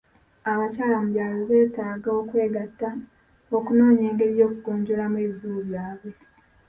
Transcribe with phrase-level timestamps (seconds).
[0.51, 2.89] Abakyala mu byalo beetaaga okwegatta
[3.57, 6.09] okunoonya engeri y'okugonjoola ebizibu byabwe.